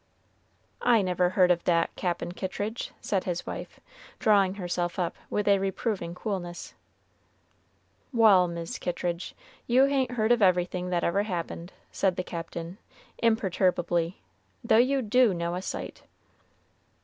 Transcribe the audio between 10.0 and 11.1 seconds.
heard of everything that